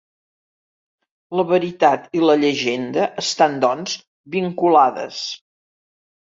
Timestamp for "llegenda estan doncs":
2.45-3.95